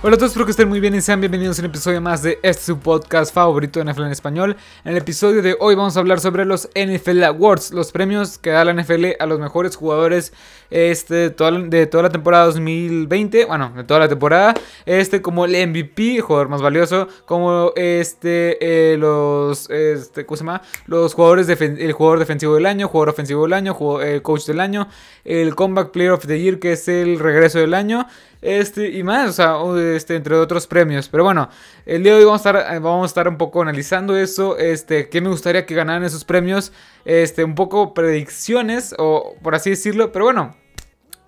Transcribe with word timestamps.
Hola 0.00 0.14
a 0.14 0.16
todos, 0.16 0.30
espero 0.30 0.44
que 0.44 0.52
estén 0.52 0.68
muy 0.68 0.78
bien 0.78 0.94
y 0.94 1.00
sean 1.00 1.18
bienvenidos 1.20 1.58
a 1.58 1.62
un 1.62 1.66
episodio 1.66 2.00
más 2.00 2.22
de 2.22 2.38
este 2.44 2.66
su 2.66 2.78
podcast 2.78 3.34
favorito 3.34 3.82
de 3.82 3.92
NFL 3.92 4.02
en 4.02 4.12
español. 4.12 4.56
En 4.84 4.92
el 4.92 4.98
episodio 4.98 5.42
de 5.42 5.56
hoy 5.58 5.74
vamos 5.74 5.96
a 5.96 6.00
hablar 6.00 6.20
sobre 6.20 6.44
los 6.44 6.68
NFL 6.76 7.24
Awards, 7.24 7.72
los 7.72 7.90
premios 7.90 8.38
que 8.38 8.50
da 8.50 8.64
la 8.64 8.72
NFL 8.72 9.06
a 9.18 9.26
los 9.26 9.40
mejores 9.40 9.74
jugadores 9.74 10.32
este, 10.70 11.14
de, 11.14 11.30
toda, 11.30 11.50
la 11.50 12.10
temporada 12.10 12.44
2020, 12.46 13.46
bueno, 13.46 13.72
de 13.74 13.82
toda 13.82 13.98
la 13.98 14.08
temporada, 14.08 14.54
este 14.86 15.20
como 15.20 15.46
el 15.46 15.68
MVP, 15.68 16.20
jugador 16.20 16.48
más 16.48 16.62
valioso, 16.62 17.08
como 17.24 17.72
este, 17.74 18.92
eh, 18.92 18.96
los, 18.98 19.68
este, 19.68 20.24
¿cómo 20.26 20.36
se 20.36 20.44
llama? 20.44 20.62
Los 20.86 21.14
jugadores, 21.14 21.48
el 21.48 21.92
jugador 21.92 22.20
defensivo 22.20 22.54
del 22.54 22.66
año, 22.66 22.86
jugador 22.86 23.08
ofensivo 23.08 23.42
del 23.42 23.54
año, 23.54 23.76
el 24.00 24.22
coach 24.22 24.44
del 24.44 24.60
año, 24.60 24.86
el 25.24 25.56
comeback 25.56 25.90
player 25.90 26.12
of 26.12 26.24
the 26.24 26.40
year, 26.40 26.60
que 26.60 26.72
es 26.72 26.86
el 26.86 27.18
regreso 27.18 27.58
del 27.58 27.74
año, 27.74 28.06
este, 28.40 28.90
y 28.90 29.02
más, 29.02 29.30
o 29.30 29.32
sea, 29.32 29.56
este, 29.96 30.16
entre 30.16 30.34
otros 30.34 30.66
premios. 30.66 31.08
Pero 31.08 31.24
bueno, 31.24 31.48
el 31.86 32.02
día 32.02 32.12
de 32.12 32.20
hoy 32.20 32.24
vamos 32.24 32.44
a 32.44 32.50
estar, 32.50 32.74
eh, 32.74 32.78
vamos 32.78 33.04
a 33.04 33.06
estar 33.06 33.28
un 33.28 33.36
poco 33.36 33.62
analizando 33.62 34.16
eso, 34.16 34.58
este, 34.58 35.08
qué 35.08 35.20
me 35.20 35.28
gustaría 35.28 35.66
que 35.66 35.74
ganaran 35.74 36.04
esos 36.04 36.24
premios, 36.24 36.72
este, 37.04 37.44
un 37.44 37.54
poco 37.54 37.94
predicciones, 37.94 38.94
o 38.98 39.34
por 39.42 39.54
así 39.54 39.70
decirlo, 39.70 40.12
pero 40.12 40.26
bueno. 40.26 40.56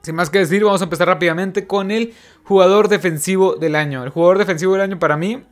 Sin 0.03 0.15
más 0.15 0.31
que 0.31 0.39
decir, 0.39 0.65
vamos 0.65 0.81
a 0.81 0.85
empezar 0.85 1.09
rápidamente 1.09 1.67
con 1.67 1.91
el 1.91 2.15
jugador 2.45 2.89
defensivo 2.89 3.57
del 3.57 3.77
año. 3.77 4.03
El 4.03 4.09
jugador 4.09 4.39
defensivo 4.39 4.73
del 4.73 4.81
año 4.81 4.99
para 4.99 5.19
mí 5.19 5.45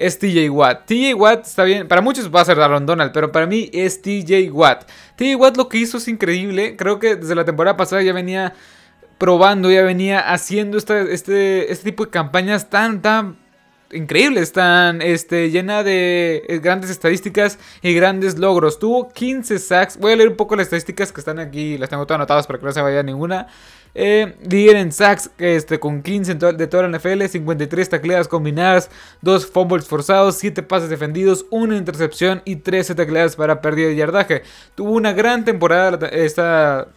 es 0.00 0.18
TJ 0.18 0.48
Watt. 0.50 0.86
TJ 0.86 1.14
Watt 1.14 1.46
está 1.46 1.62
bien, 1.62 1.86
para 1.86 2.00
muchos 2.00 2.34
va 2.34 2.40
a 2.40 2.44
ser 2.46 2.58
Aaron 2.58 2.86
Donald, 2.86 3.12
pero 3.12 3.30
para 3.30 3.46
mí 3.46 3.70
es 3.72 4.00
TJ 4.00 4.50
Watt. 4.50 4.90
TJ 5.16 5.36
Watt 5.36 5.56
lo 5.58 5.68
que 5.68 5.76
hizo 5.76 5.98
es 5.98 6.08
increíble. 6.08 6.74
Creo 6.74 6.98
que 6.98 7.16
desde 7.16 7.34
la 7.34 7.44
temporada 7.44 7.76
pasada 7.76 8.02
ya 8.02 8.14
venía 8.14 8.54
probando, 9.20 9.70
ya 9.70 9.82
venía 9.82 10.18
haciendo 10.32 10.78
este, 10.78 11.12
este 11.12 11.84
tipo 11.84 12.06
de 12.06 12.10
campañas 12.10 12.70
tan, 12.70 13.02
tan 13.02 13.36
increíbles, 13.92 14.52
tan 14.52 15.02
este, 15.02 15.50
llena 15.50 15.82
de 15.82 16.42
eh, 16.48 16.58
grandes 16.58 16.88
estadísticas 16.88 17.58
y 17.82 17.92
grandes 17.92 18.38
logros. 18.38 18.78
Tuvo 18.78 19.10
15 19.10 19.58
sacks. 19.58 19.98
Voy 19.98 20.12
a 20.12 20.16
leer 20.16 20.30
un 20.30 20.36
poco 20.36 20.56
las 20.56 20.64
estadísticas 20.64 21.12
que 21.12 21.20
están 21.20 21.38
aquí, 21.38 21.76
las 21.76 21.90
tengo 21.90 22.06
todas 22.06 22.16
anotadas 22.16 22.46
para 22.46 22.60
que 22.60 22.64
no 22.64 22.72
se 22.72 22.80
vaya 22.80 23.02
ninguna. 23.02 23.48
Eh, 23.94 24.36
en 24.50 24.90
sacks 24.90 25.30
este, 25.36 25.78
con 25.78 26.00
15 26.00 26.36
de 26.36 26.66
toda 26.66 26.88
la 26.88 26.98
NFL, 26.98 27.26
53 27.26 27.90
tacleadas 27.90 28.26
combinadas, 28.26 28.88
2 29.20 29.46
fumbles 29.50 29.86
forzados, 29.86 30.36
7 30.36 30.62
pases 30.62 30.88
defendidos, 30.88 31.44
1 31.50 31.76
intercepción 31.76 32.40
y 32.46 32.56
13 32.56 32.94
tacleadas 32.94 33.36
para 33.36 33.60
pérdida 33.60 33.88
de 33.88 33.96
yardaje. 33.96 34.42
Tuvo 34.76 34.92
una 34.92 35.12
gran 35.12 35.44
temporada 35.44 36.08
esta 36.08 36.88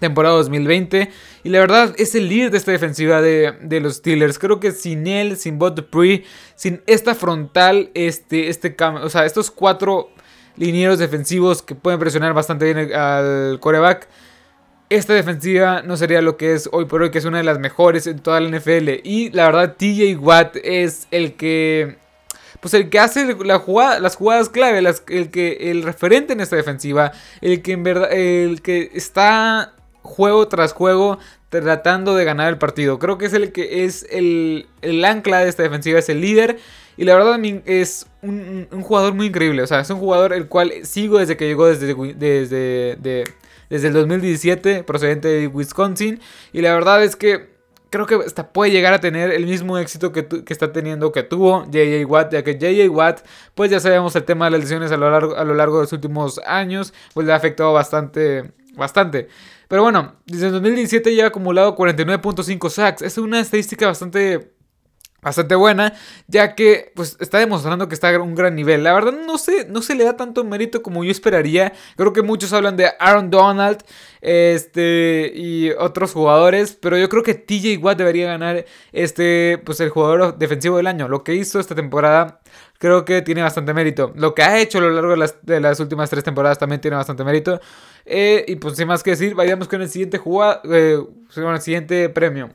temporada 0.00 0.34
2020. 0.36 1.10
Y 1.44 1.48
la 1.48 1.60
verdad 1.60 1.94
es 1.96 2.14
el 2.14 2.28
líder 2.28 2.50
de 2.50 2.58
esta 2.58 2.72
defensiva 2.72 3.20
de, 3.22 3.80
los 3.80 3.96
Steelers. 3.96 4.38
Creo 4.38 4.58
que 4.58 4.72
sin 4.72 5.06
él, 5.06 5.36
sin 5.36 5.58
Bot 5.58 5.76
Dupree, 5.76 6.24
sin 6.56 6.82
esta 6.86 7.14
frontal, 7.14 7.90
este, 7.94 8.48
este, 8.48 8.74
o 8.80 9.08
sea, 9.08 9.24
estos 9.24 9.50
cuatro 9.50 10.10
linieros 10.56 10.98
defensivos 10.98 11.62
que 11.62 11.74
pueden 11.74 12.00
presionar 12.00 12.34
bastante 12.34 12.64
bien 12.64 12.92
al 12.92 13.58
coreback. 13.60 14.08
Esta 14.88 15.14
defensiva 15.14 15.82
no 15.82 15.96
sería 15.96 16.20
lo 16.20 16.36
que 16.36 16.54
es 16.54 16.68
hoy 16.72 16.86
por 16.86 17.02
hoy, 17.02 17.12
que 17.12 17.18
es 17.18 17.24
una 17.24 17.38
de 17.38 17.44
las 17.44 17.60
mejores 17.60 18.08
en 18.08 18.18
toda 18.18 18.40
la 18.40 18.58
NFL. 18.58 19.00
Y 19.04 19.30
la 19.30 19.44
verdad, 19.44 19.76
TJ 19.76 20.16
Watt 20.16 20.56
es 20.56 21.06
el 21.12 21.34
que 21.34 21.96
pues 22.60 22.74
el 22.74 22.90
que 22.90 22.98
hace 22.98 23.34
la 23.42 23.58
jugada, 23.58 24.00
las 24.00 24.16
jugadas 24.16 24.48
clave, 24.48 24.78
el 25.08 25.30
que 25.30 25.70
el 25.70 25.82
referente 25.82 26.34
en 26.34 26.40
esta 26.40 26.56
defensiva, 26.56 27.12
el 27.40 27.62
que 27.62 27.72
en 27.72 27.82
verdad 27.82 28.12
el 28.12 28.60
que 28.60 28.90
está 28.94 29.72
juego 30.02 30.48
tras 30.48 30.72
juego 30.72 31.18
tratando 31.50 32.14
de 32.14 32.24
ganar 32.24 32.48
el 32.48 32.58
partido. 32.58 32.98
Creo 32.98 33.18
que 33.18 33.26
es 33.26 33.32
el 33.32 33.52
que 33.52 33.84
es 33.84 34.06
el, 34.10 34.66
ancla 35.04 35.40
de 35.40 35.48
esta 35.48 35.62
defensiva, 35.62 35.98
es 35.98 36.08
el 36.08 36.20
líder. 36.20 36.58
Y 36.96 37.04
la 37.04 37.14
verdad 37.14 37.38
es 37.66 38.06
un, 38.22 38.68
jugador 38.82 39.14
muy 39.14 39.26
increíble. 39.26 39.62
O 39.62 39.66
sea, 39.66 39.80
es 39.80 39.90
un 39.90 39.98
jugador 39.98 40.32
el 40.32 40.48
cual 40.48 40.72
sigo 40.84 41.18
desde 41.18 41.36
que 41.36 41.46
llegó 41.46 41.66
desde, 41.66 41.94
desde, 42.14 43.24
desde 43.68 43.88
el 43.88 43.94
2017, 43.94 44.84
procedente 44.84 45.28
de 45.28 45.46
Wisconsin. 45.46 46.20
Y 46.52 46.60
la 46.60 46.72
verdad 46.72 47.02
es 47.02 47.16
que 47.16 47.50
creo 47.90 48.06
que 48.06 48.14
hasta 48.14 48.52
puede 48.52 48.70
llegar 48.70 48.92
a 48.92 49.00
tener 49.00 49.30
el 49.32 49.46
mismo 49.46 49.76
éxito 49.76 50.12
que, 50.12 50.26
que 50.26 50.52
está 50.52 50.72
teniendo, 50.72 51.10
que 51.10 51.24
tuvo 51.24 51.64
JJ 51.66 52.04
Watt, 52.04 52.32
ya 52.32 52.44
que 52.44 52.54
JJ 52.54 52.88
Watt, 52.88 53.20
pues 53.54 53.70
ya 53.70 53.80
sabemos 53.80 54.14
el 54.14 54.24
tema 54.24 54.44
de 54.46 54.52
las 54.52 54.60
lesiones 54.60 54.92
a 54.92 54.96
lo 54.96 55.10
largo, 55.10 55.36
a 55.36 55.44
lo 55.44 55.54
largo 55.54 55.78
de 55.78 55.82
los 55.84 55.92
últimos 55.92 56.40
años, 56.46 56.94
pues 57.12 57.26
le 57.26 57.32
ha 57.32 57.36
afectado 57.36 57.72
bastante, 57.72 58.52
bastante. 58.76 59.28
Pero 59.70 59.82
bueno, 59.82 60.16
desde 60.26 60.46
el 60.46 60.52
2017 60.54 61.14
ya 61.14 61.26
ha 61.26 61.28
acumulado 61.28 61.76
49.5 61.76 62.70
sacks. 62.70 63.02
Es 63.02 63.18
una 63.18 63.38
estadística 63.38 63.86
bastante 63.86 64.50
bastante 65.22 65.54
buena, 65.54 65.94
ya 66.26 66.56
que 66.56 66.92
pues 66.96 67.16
está 67.20 67.38
demostrando 67.38 67.86
que 67.86 67.94
está 67.94 68.12
a 68.12 68.18
un 68.20 68.34
gran 68.34 68.56
nivel. 68.56 68.82
La 68.82 68.92
verdad 68.92 69.12
no 69.12 69.38
sé, 69.38 69.66
no 69.68 69.80
se 69.80 69.94
le 69.94 70.02
da 70.02 70.16
tanto 70.16 70.42
mérito 70.42 70.82
como 70.82 71.04
yo 71.04 71.12
esperaría. 71.12 71.72
Creo 71.96 72.12
que 72.12 72.22
muchos 72.22 72.52
hablan 72.52 72.76
de 72.76 72.90
Aaron 72.98 73.30
Donald 73.30 73.84
este 74.22 75.30
y 75.32 75.70
otros 75.70 76.14
jugadores, 76.14 76.76
pero 76.80 76.98
yo 76.98 77.08
creo 77.08 77.22
que 77.22 77.34
TJ 77.34 77.78
Watt 77.80 77.98
debería 77.98 78.26
ganar 78.26 78.64
este 78.90 79.62
pues 79.64 79.78
el 79.78 79.90
jugador 79.90 80.36
defensivo 80.36 80.78
del 80.78 80.88
año. 80.88 81.06
Lo 81.06 81.22
que 81.22 81.36
hizo 81.36 81.60
esta 81.60 81.76
temporada 81.76 82.40
creo 82.80 83.04
que 83.04 83.22
tiene 83.22 83.42
bastante 83.42 83.74
mérito. 83.74 84.12
Lo 84.16 84.34
que 84.34 84.42
ha 84.42 84.58
hecho 84.58 84.78
a 84.78 84.80
lo 84.80 84.90
largo 84.90 85.10
de 85.42 85.60
las, 85.60 85.80
últimas 85.80 86.10
tres 86.10 86.24
temporadas 86.24 86.58
también 86.58 86.80
tiene 86.80 86.96
bastante 86.96 87.22
mérito. 87.22 87.60
Eh, 88.04 88.44
y 88.48 88.56
pues 88.56 88.76
sin 88.76 88.88
más 88.88 89.02
que 89.02 89.10
decir, 89.10 89.34
vayamos 89.34 89.68
con 89.68 89.82
el 89.82 89.88
siguiente 89.88 90.18
jugada, 90.18 90.62
eh, 90.64 90.98
con 91.34 91.54
el 91.54 91.60
siguiente 91.60 92.08
premio. 92.08 92.50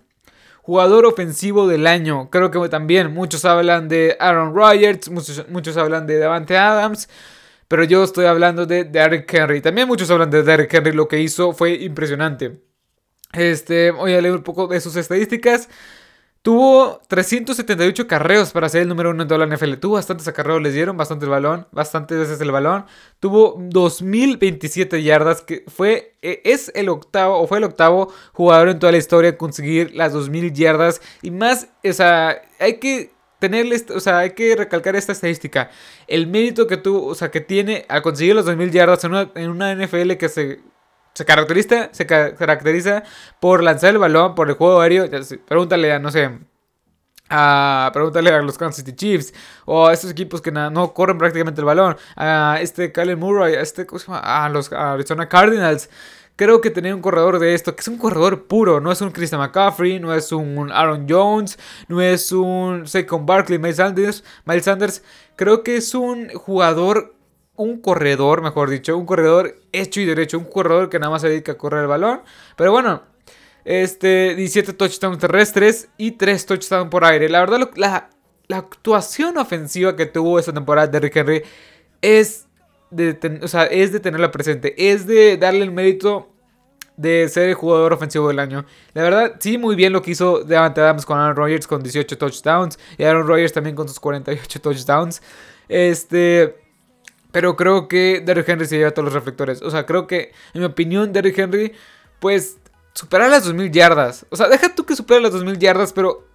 Jugador 0.61 1.05
ofensivo 1.05 1.67
del 1.67 1.85
año. 1.85 2.29
Creo 2.31 2.49
que 2.49 2.69
también 2.69 3.13
muchos 3.13 3.45
hablan 3.45 3.87
de 3.87 4.17
Aaron 4.19 4.55
Rodgers, 4.55 5.09
muchos, 5.09 5.47
muchos 5.49 5.77
hablan 5.77 6.07
de 6.07 6.17
Davante 6.17 6.57
Adams. 6.57 7.07
Pero 7.67 7.83
yo 7.83 8.03
estoy 8.03 8.25
hablando 8.25 8.65
de 8.65 8.83
Derrick 8.83 9.31
Henry. 9.33 9.61
También 9.61 9.87
muchos 9.87 10.09
hablan 10.11 10.29
de 10.29 10.43
Derrick 10.43 10.73
Henry. 10.73 10.91
Lo 10.91 11.07
que 11.07 11.19
hizo 11.19 11.53
fue 11.53 11.73
impresionante. 11.73 12.59
Este, 13.33 13.91
voy 13.91 14.13
a 14.13 14.21
leer 14.21 14.35
un 14.35 14.43
poco 14.43 14.67
de 14.67 14.79
sus 14.81 14.95
estadísticas. 14.95 15.69
Tuvo 16.45 17.01
378 17.07 18.05
carreos 18.05 18.51
para 18.51 18.69
ser 18.69 18.83
el 18.83 18.87
número 18.87 19.09
uno 19.09 19.23
en 19.23 19.27
toda 19.27 19.43
la 19.43 19.55
NFL. 19.55 19.77
Tuvo 19.77 19.95
bastantes 19.95 20.27
acarreos, 20.27 20.61
les 20.61 20.75
dieron 20.75 20.95
bastante 20.95 21.25
el 21.25 21.31
balón, 21.31 21.65
bastantes 21.71 22.19
veces 22.19 22.39
el 22.39 22.51
balón. 22.51 22.85
Tuvo 23.19 23.55
2027 23.57 25.01
yardas, 25.01 25.41
que 25.41 25.63
fue, 25.67 26.13
e, 26.21 26.43
es 26.45 26.71
el 26.75 26.89
octavo, 26.89 27.39
o 27.39 27.47
fue 27.47 27.57
el 27.57 27.63
octavo 27.63 28.13
jugador 28.31 28.69
en 28.69 28.77
toda 28.77 28.91
la 28.91 28.99
historia 28.99 29.31
a 29.31 29.37
conseguir 29.37 29.95
las 29.95 30.13
2000 30.13 30.53
yardas. 30.53 31.01
Y 31.23 31.31
más, 31.31 31.67
o 31.83 31.93
sea, 31.93 32.39
hay 32.59 32.77
que 32.77 33.09
tenerle, 33.39 33.83
o 33.95 33.99
sea, 33.99 34.19
hay 34.19 34.35
que 34.35 34.55
recalcar 34.55 34.95
esta 34.95 35.13
estadística. 35.13 35.71
El 36.05 36.27
mérito 36.27 36.67
que 36.67 36.77
tuvo, 36.77 37.07
o 37.07 37.15
sea, 37.15 37.31
que 37.31 37.41
tiene 37.41 37.85
al 37.89 38.03
conseguir 38.03 38.35
las 38.35 38.45
2000 38.45 38.69
yardas 38.69 39.03
en 39.03 39.11
una, 39.13 39.31
en 39.33 39.49
una 39.49 39.73
NFL 39.73 40.11
que 40.11 40.29
se 40.29 40.59
se 41.15 41.25
caracteriza, 41.25 41.89
se 41.93 42.05
caracteriza 42.05 43.03
por 43.39 43.63
lanzar 43.63 43.91
el 43.91 43.97
balón, 43.97 44.35
por 44.35 44.49
el 44.49 44.55
juego 44.55 44.81
aéreo. 44.81 45.09
Pregúntale 45.47 45.93
a, 45.93 45.99
no 45.99 46.11
sé, 46.11 46.29
pregúntale 47.93 48.31
a 48.31 48.41
los 48.41 48.57
Kansas 48.57 48.83
City 48.83 48.93
Chiefs 48.93 49.33
o 49.63 49.87
a 49.87 49.93
estos 49.93 50.11
equipos 50.11 50.41
que 50.41 50.51
no 50.51 50.93
corren 50.93 51.17
prácticamente 51.17 51.61
el 51.61 51.65
balón. 51.65 51.95
A 52.17 52.59
este 52.61 52.91
Kyle 52.91 53.15
Murray, 53.15 53.55
a 53.55 53.61
este. 53.61 53.87
A 54.09 54.49
los 54.49 54.71
Arizona 54.73 55.29
Cardinals. 55.29 55.89
Creo 56.35 56.59
que 56.59 56.69
tener 56.69 56.93
un 56.93 57.01
corredor 57.01 57.39
de 57.39 57.53
esto, 57.53 57.73
que 57.73 57.79
es 57.79 57.87
un 57.87 57.97
corredor 57.97 58.45
puro, 58.45 58.81
no 58.81 58.91
es 58.91 58.99
un 58.99 59.11
Christian 59.11 59.39
McCaffrey, 59.39 60.01
no 60.01 60.13
es 60.13 60.33
un 60.33 60.69
Aaron 60.69 61.05
Jones, 61.09 61.57
no 61.87 62.01
es 62.01 62.29
un 62.33 62.85
Saquon 62.89 63.25
Barkley, 63.25 63.57
Miles 63.57 63.77
Sanders, 63.77 64.21
Miles 64.43 64.65
Sanders. 64.65 65.01
Creo 65.37 65.63
que 65.63 65.77
es 65.77 65.95
un 65.95 66.27
jugador 66.33 67.14
un 67.57 67.79
corredor, 67.79 68.41
mejor 68.41 68.69
dicho, 68.69 68.97
un 68.97 69.05
corredor 69.05 69.55
hecho 69.71 70.01
y 70.01 70.05
derecho, 70.05 70.37
un 70.37 70.45
corredor 70.45 70.89
que 70.89 70.99
nada 70.99 71.11
más 71.11 71.21
se 71.21 71.29
dedica 71.29 71.53
a 71.53 71.57
correr 71.57 71.81
el 71.81 71.87
balón. 71.87 72.21
Pero 72.55 72.71
bueno, 72.71 73.03
este 73.63 74.35
17 74.35 74.73
touchdowns 74.73 75.19
terrestres 75.19 75.89
y 75.97 76.11
3 76.11 76.45
touchdowns 76.45 76.89
por 76.89 77.03
aire. 77.03 77.29
La 77.29 77.39
verdad, 77.39 77.69
la, 77.75 78.09
actuación 78.47 79.37
ofensiva 79.37 79.95
que 79.95 80.05
tuvo 80.05 80.37
esta 80.37 80.53
temporada 80.53 80.87
de 80.87 80.99
Rick 80.99 81.15
Henry 81.15 81.43
es 82.01 82.45
de, 82.91 83.17
es 83.71 83.91
de 83.91 83.99
tenerla 83.99 84.29
presente, 84.29 84.75
es 84.91 85.07
de 85.07 85.37
darle 85.37 85.63
el 85.63 85.71
mérito 85.71 86.29
de 86.95 87.27
ser 87.27 87.49
el 87.49 87.55
jugador 87.55 87.93
ofensivo 87.93 88.27
del 88.27 88.39
año. 88.39 88.65
La 88.93 89.03
verdad, 89.03 89.35
sí, 89.39 89.57
muy 89.57 89.75
bien 89.75 89.93
lo 89.93 90.01
que 90.01 90.11
hizo 90.11 90.43
Devante 90.43 90.81
Adams 90.81 91.05
con 91.05 91.17
Aaron 91.17 91.35
Rodgers 91.35 91.67
con 91.67 91.81
18 91.81 92.17
touchdowns 92.17 92.77
y 92.97 93.03
Aaron 93.03 93.27
Rodgers 93.27 93.51
también 93.51 93.75
con 93.75 93.87
sus 93.87 93.99
48 93.99 94.61
touchdowns. 94.61 95.21
Este, 95.67 96.55
pero 97.35 97.57
creo 97.57 97.89
que 97.89 98.21
Derrick 98.23 98.47
Henry 98.47 98.65
se 98.65 98.77
lleva 98.77 98.91
todos 98.91 99.07
los 99.07 99.13
reflectores. 99.13 99.61
O 99.61 99.69
sea, 99.69 99.85
creo 99.85 100.07
que, 100.07 100.31
en 100.53 100.61
mi 100.61 100.63
opinión, 100.63 101.11
Derrick 101.11 101.37
Henry, 101.37 101.73
pues, 102.21 102.59
superar 102.93 103.29
las 103.29 103.43
2000 103.43 103.73
yardas. 103.73 104.25
O 104.29 104.37
sea, 104.37 104.47
deja 104.47 104.73
tú 104.73 104.85
que 104.85 104.95
supere 104.95 105.19
las 105.19 105.33
2000 105.33 105.59
yardas, 105.59 105.91
pero 105.91 106.25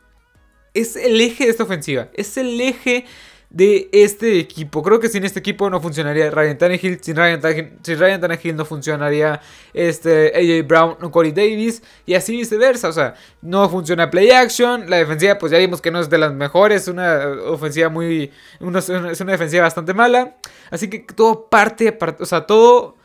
es 0.74 0.96
el 0.96 1.18
eje 1.18 1.44
de 1.44 1.52
esta 1.52 1.62
ofensiva. 1.62 2.10
Es 2.12 2.36
el 2.36 2.60
eje 2.60 3.06
de 3.50 3.88
este 3.92 4.38
equipo. 4.38 4.82
Creo 4.82 5.00
que 5.00 5.08
sin 5.08 5.24
este 5.24 5.40
equipo 5.40 5.68
no 5.68 5.80
funcionaría 5.80 6.30
Ryan 6.30 6.56
Tannehill. 6.56 7.00
Sin 7.02 7.16
Ryan, 7.16 7.40
Tannehill, 8.20 8.56
no 8.56 8.64
funcionaría 8.64 9.40
este 9.74 10.32
AJ 10.34 10.66
Brown 10.66 10.96
o 11.02 11.10
Corey 11.10 11.32
Davis. 11.32 11.82
Y 12.06 12.14
así 12.14 12.36
viceversa. 12.36 12.88
O 12.88 12.92
sea, 12.92 13.14
no 13.42 13.68
funciona 13.68 14.10
play 14.10 14.30
action. 14.30 14.88
La 14.88 14.96
defensiva, 14.96 15.36
pues 15.36 15.52
ya 15.52 15.58
vimos 15.58 15.80
que 15.80 15.90
no 15.90 16.00
es 16.00 16.08
de 16.08 16.18
las 16.18 16.32
mejores. 16.32 16.88
Una 16.88 17.26
ofensiva 17.46 17.88
muy. 17.88 18.30
es 18.60 19.20
una 19.20 19.32
defensiva 19.32 19.64
bastante 19.64 19.94
mala. 19.94 20.36
Así 20.70 20.88
que 20.88 21.00
todo 21.00 21.48
parte. 21.50 21.98
O 22.20 22.26
sea, 22.26 22.46
todo 22.46 22.96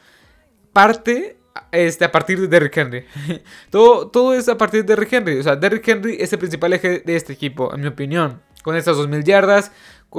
parte 0.72 1.38
este, 1.72 2.06
a 2.06 2.12
partir 2.12 2.40
de 2.40 2.48
Derrick 2.48 2.78
Henry. 2.78 3.06
todo, 3.70 4.08
todo 4.08 4.34
es 4.34 4.48
a 4.50 4.58
partir 4.58 4.86
de 4.86 4.96
Derrick 4.96 5.12
Henry. 5.14 5.40
O 5.40 5.44
sea, 5.44 5.56
Derrick 5.56 5.88
Henry 5.88 6.18
es 6.20 6.32
el 6.34 6.40
principal 6.40 6.74
eje 6.74 7.00
de 7.00 7.16
este 7.16 7.34
equipo, 7.34 7.74
en 7.74 7.82
mi 7.82 7.88
opinión. 7.88 8.42
Con 8.64 8.76
estas 8.76 8.98
2000 8.98 9.24
yardas, 9.24 9.72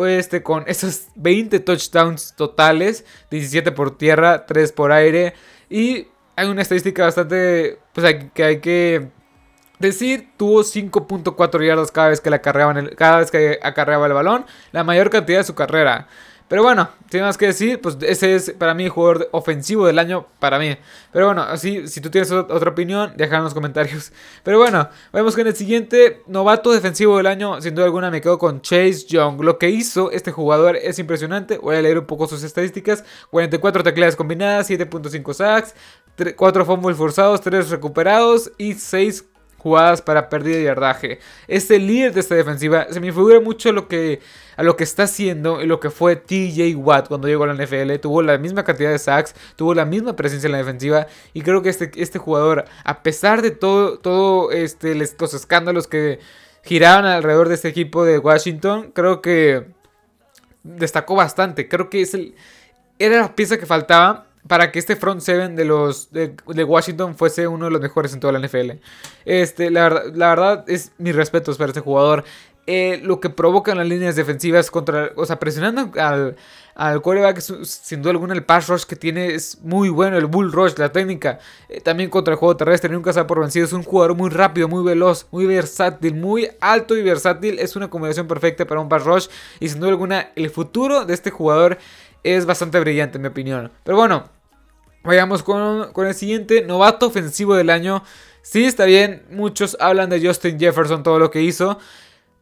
este, 0.05 0.43
con 0.43 0.65
esos 0.67 1.07
20 1.15 1.61
touchdowns 1.61 2.35
totales, 2.37 3.05
17 3.31 3.73
por 3.73 3.97
tierra, 3.97 4.45
3 4.45 4.73
por 4.73 4.93
aire. 4.93 5.33
Y 5.71 6.09
hay 6.37 6.49
una 6.49 6.63
estadística 6.63 7.05
bastante, 7.05 7.79
pues 7.95 8.17
que 8.35 8.45
hay 8.45 8.61
que 8.61 9.09
decir, 9.79 10.29
tuvo 10.37 10.63
5.4 10.63 11.67
yardas 11.67 11.91
cada 11.91 12.09
vez 12.09 12.21
que 12.21 12.31
la 12.31 12.37
acarreaban 12.37 12.91
cada 12.97 13.19
vez 13.19 13.31
que 13.31 13.59
acarreaba 13.63 14.07
el 14.07 14.13
balón, 14.13 14.47
la 14.73 14.85
mayor 14.85 15.11
cantidad 15.11 15.39
de 15.39 15.45
su 15.45 15.55
carrera. 15.55 16.09
Pero 16.49 16.63
bueno, 16.63 16.89
sin 17.11 17.23
más 17.23 17.37
que 17.37 17.47
decir, 17.47 17.81
pues 17.81 17.97
ese 18.03 18.37
es 18.37 18.53
para 18.53 18.73
mí 18.73 18.85
el 18.85 18.91
jugador 18.91 19.29
ofensivo 19.33 19.85
del 19.87 19.99
año 19.99 20.27
para 20.39 20.61
mí. 20.61 20.77
Pero 21.13 21.27
bueno, 21.27 21.43
así, 21.43 21.89
si 21.89 22.01
tú 22.01 22.09
tienes 22.09 22.31
otra 22.31 22.71
opinión, 22.71 23.13
déjala 23.17 23.39
en 23.39 23.45
los 23.45 23.55
comentarios. 23.55 24.13
Pero 24.45 24.59
bueno, 24.59 24.89
vemos 25.13 25.35
que 25.35 25.41
en 25.41 25.49
el 25.49 25.57
siguiente 25.57 26.23
novato 26.29 26.71
defensivo 26.71 27.17
del 27.17 27.27
año, 27.27 27.61
sin 27.61 27.75
duda 27.75 27.87
alguna 27.87 28.13
me 28.13 28.21
quedo 28.21 28.39
con 28.39 28.61
Chase 28.61 29.07
Young. 29.09 29.41
Lo 29.43 29.59
que 29.59 29.71
hizo 29.71 30.13
este 30.13 30.31
jugador 30.31 30.77
es 30.77 31.01
impresionante. 31.01 31.59
Voy 31.59 31.75
a 31.75 31.83
leer 31.83 31.99
un 31.99 32.07
poco 32.07 32.29
sus 32.29 32.45
estadísticas. 32.45 33.05
44 33.31 33.83
tecladas 33.83 34.15
combinadas, 34.15 34.71
7.5 34.71 35.35
sacks, 35.35 35.75
4 36.37 36.65
fumbles 36.65 36.97
forzados, 36.97 37.41
3 37.41 37.71
recuperados 37.71 38.53
y 38.57 38.75
6 38.75 39.25
jugadas 39.59 40.03
para 40.03 40.29
pérdida 40.29 40.57
de 40.57 40.65
yardaje. 40.65 41.19
Este 41.49 41.79
líder 41.79 42.13
de 42.13 42.21
esta 42.21 42.35
defensiva 42.35 42.87
se 42.91 43.01
me 43.01 43.13
figura 43.13 43.41
mucho 43.41 43.71
a 43.71 43.73
lo 43.73 43.89
que, 43.89 44.21
a 44.57 44.63
lo 44.63 44.77
que 44.77 44.85
está 44.85 45.05
haciendo 45.05 45.63
y 45.63 45.67
lo 45.67 45.81
que 45.81 45.91
fue 45.91 46.17
TJ 46.17 46.77
Watt 46.77 47.09
cuando 47.09 47.29
llegó 47.29 47.45
a 47.45 47.49
la 47.49 47.55
NFL. 47.55 47.95
Tuvo 48.01 48.23
la 48.23 48.39
misma 48.39 48.65
cantidad 48.65 48.91
de 48.91 48.99
sacks, 48.99 49.35
tuvo 49.57 49.75
la 49.75 49.85
misma 49.85 50.15
presencia 50.15 50.47
en 50.47 50.53
la 50.53 50.59
defensiva 50.59 51.07
y 51.35 51.43
creo 51.43 51.63
que 51.63 51.71
este, 51.71 51.91
este 51.97 52.19
jugador, 52.19 52.65
a 52.85 53.03
pesar 53.03 53.43
de 53.43 53.51
todo, 53.51 53.99
todo 53.99 54.53
este, 54.53 54.95
los 54.95 55.35
escándalos 55.35 55.87
que 55.87 56.21
giraban 56.63 57.05
alrededor 57.05 57.49
de 57.49 57.55
este 57.55 57.69
equipo 57.69 58.05
de 58.05 58.19
Washington, 58.19 58.91
creo 58.93 59.21
que 59.21 59.67
destacó 60.63 61.15
bastante. 61.15 61.69
Creo 61.69 61.91
que 61.91 62.03
es 62.03 62.15
el, 62.15 62.35
era 62.99 63.21
la 63.21 63.35
pieza 63.35 63.59
que 63.59 63.67
faltaba 63.67 64.26
para 64.47 64.73
que 64.73 64.79
este 64.79 64.97
front 64.97 65.21
seven 65.21 65.57
de 65.57 65.65
los 65.65 66.11
de, 66.11 66.35
Washington 66.65 67.17
fuese 67.17 67.47
uno 67.47 67.67
de 67.67 67.71
los 67.71 67.81
mejores 67.81 68.13
en 68.13 68.21
toda 68.21 68.33
la 68.33 68.47
NFL. 68.47 68.73
Este, 69.25 69.71
la, 69.71 69.89
verdad 69.89 70.65
es 70.69 70.93
mis 70.99 71.15
respetos 71.15 71.57
para 71.59 71.69
este 71.69 71.81
jugador. 71.81 72.25
Eh, 72.69 73.01
lo 73.05 73.21
que 73.21 73.31
provocan 73.31 73.79
las 73.79 73.87
líneas 73.87 74.17
defensivas 74.17 74.73
contra, 74.73 75.13
o 75.15 75.25
sea, 75.25 75.39
presionando 75.39 75.93
al, 76.01 76.35
al 76.75 77.01
quarterback, 77.01 77.39
sin 77.39 78.03
duda 78.03 78.11
alguna 78.11 78.35
el 78.35 78.43
pass 78.43 78.69
rush 78.69 78.83
que 78.83 78.97
tiene 78.97 79.35
es 79.35 79.63
muy 79.63 79.89
bueno, 79.89 80.19
el 80.19 80.27
bull 80.27 80.51
rush, 80.51 80.73
la 80.77 80.91
técnica, 80.91 81.39
eh, 81.69 81.81
también 81.81 82.11
contra 82.11 82.35
el 82.35 82.39
juego 82.39 82.57
terrestre, 82.57 82.91
nunca 82.91 83.13
se 83.13 83.21
ha 83.21 83.27
por 83.29 83.39
vencido, 83.39 83.65
es 83.65 83.73
un 83.73 83.85
jugador 83.85 84.17
muy 84.17 84.31
rápido, 84.31 84.67
muy 84.67 84.83
veloz, 84.85 85.29
muy 85.31 85.47
versátil, 85.47 86.17
muy 86.17 86.49
alto 86.61 86.97
y 86.97 87.03
versátil, 87.03 87.61
es 87.61 87.77
una 87.77 87.89
combinación 87.89 88.27
perfecta 88.27 88.67
para 88.67 88.81
un 88.81 88.89
pass 88.89 89.05
rush 89.05 89.29
y 89.61 89.69
sin 89.69 89.79
duda 89.79 89.91
alguna 89.91 90.31
el 90.35 90.51
futuro 90.51 91.05
de 91.05 91.15
este 91.15 91.31
jugador 91.31 91.79
es 92.25 92.45
bastante 92.45 92.81
brillante 92.81 93.17
en 93.17 93.23
mi 93.23 93.29
opinión. 93.29 93.71
Pero 93.85 93.97
bueno, 93.97 94.29
Vayamos 95.07 95.45
con, 95.45 96.07
el 96.07 96.15
siguiente, 96.15 96.63
novato 96.63 97.07
ofensivo 97.07 97.55
del 97.55 97.71
año. 97.71 98.03
Sí, 98.43 98.65
está 98.65 98.85
bien, 98.85 99.23
muchos 99.31 99.77
hablan 99.79 100.11
de 100.11 100.21
Justin 100.21 100.59
Jefferson, 100.59 101.05
todo 101.05 101.21
lo 101.21 101.31
que 101.31 101.43
hizo. 101.43 101.79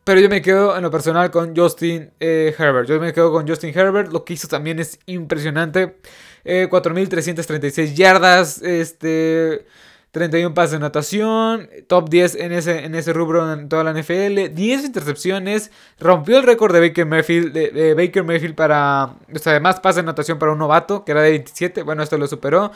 Pero 0.02 0.20
yo 0.20 0.30
me 0.30 0.40
quedo 0.40 0.74
en 0.74 0.82
lo 0.82 0.90
personal 0.90 1.30
con 1.30 1.54
Justin 1.54 2.10
eh, 2.20 2.54
Herbert. 2.58 2.88
Yo 2.88 2.98
me 3.00 3.12
quedo 3.12 3.30
con 3.32 3.46
Justin 3.46 3.78
Herbert. 3.78 4.12
Lo 4.12 4.24
que 4.24 4.32
hizo 4.34 4.48
también 4.48 4.78
es 4.78 4.98
impresionante. 5.06 5.96
4.336 6.44 7.78
eh, 7.78 7.94
yardas. 7.94 8.62
Este. 8.62 9.66
31 10.14 10.54
pases 10.54 10.70
de 10.70 10.76
anotación, 10.76 11.68
top 11.88 12.08
10 12.08 12.36
en 12.36 12.52
ese, 12.52 12.84
en 12.84 12.94
ese 12.94 13.12
rubro 13.12 13.52
en 13.52 13.68
toda 13.68 13.82
la 13.82 13.92
NFL, 13.92 14.54
10 14.54 14.84
intercepciones, 14.84 15.72
rompió 15.98 16.36
el 16.36 16.44
récord 16.44 16.72
de 16.72 16.78
Baker 16.78 17.04
Mayfield, 17.04 17.52
de, 17.52 17.94
Baker 17.94 18.22
Mayfield 18.22 18.54
para, 18.54 19.16
o 19.34 19.38
sea, 19.40 19.58
más 19.58 19.80
pases 19.80 19.96
de 19.96 20.00
anotación 20.02 20.38
para 20.38 20.52
un 20.52 20.58
novato, 20.58 21.04
que 21.04 21.10
era 21.10 21.20
de 21.20 21.30
27, 21.30 21.82
bueno, 21.82 22.04
esto 22.04 22.16
lo 22.16 22.28
superó, 22.28 22.70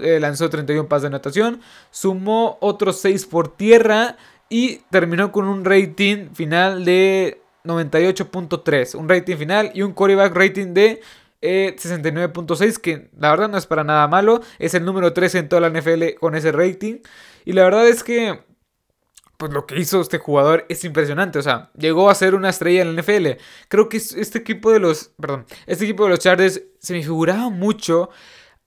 eh, 0.00 0.20
lanzó 0.20 0.48
31 0.48 0.88
pases 0.88 1.02
de 1.02 1.08
anotación, 1.08 1.60
sumó 1.90 2.56
otros 2.60 3.00
6 3.00 3.26
por 3.26 3.56
tierra 3.56 4.16
y 4.48 4.76
terminó 4.88 5.32
con 5.32 5.48
un 5.48 5.64
rating 5.64 6.28
final 6.34 6.84
de 6.84 7.40
98.3, 7.64 8.94
un 8.94 9.08
rating 9.08 9.36
final 9.36 9.72
y 9.74 9.82
un 9.82 9.90
quarterback 9.92 10.36
rating 10.36 10.72
de 10.72 11.00
69.6, 11.42 12.62
eh, 12.62 12.80
que 12.82 13.10
la 13.18 13.30
verdad 13.30 13.48
no 13.48 13.58
es 13.58 13.66
para 13.66 13.84
nada 13.84 14.08
malo. 14.08 14.40
Es 14.58 14.74
el 14.74 14.84
número 14.84 15.12
13 15.12 15.38
en 15.38 15.48
toda 15.48 15.68
la 15.68 15.70
NFL 15.70 16.14
con 16.18 16.34
ese 16.34 16.52
rating. 16.52 17.00
Y 17.44 17.52
la 17.52 17.64
verdad 17.64 17.86
es 17.88 18.02
que, 18.02 18.40
pues 19.36 19.52
lo 19.52 19.66
que 19.66 19.78
hizo 19.78 20.00
este 20.00 20.18
jugador 20.18 20.66
es 20.68 20.84
impresionante. 20.84 21.38
O 21.38 21.42
sea, 21.42 21.70
llegó 21.76 22.10
a 22.10 22.14
ser 22.14 22.34
una 22.34 22.48
estrella 22.50 22.82
en 22.82 22.94
la 22.94 23.02
NFL. 23.02 23.40
Creo 23.68 23.88
que 23.88 23.98
este 23.98 24.38
equipo 24.38 24.72
de 24.72 24.80
los, 24.80 25.10
perdón, 25.20 25.46
este 25.66 25.84
equipo 25.84 26.04
de 26.04 26.10
los 26.10 26.18
Chargers 26.18 26.62
se 26.78 26.94
me 26.94 27.02
figuraba 27.02 27.50
mucho 27.50 28.10